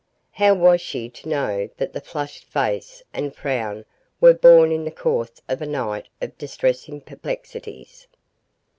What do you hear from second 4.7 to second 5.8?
in the course of a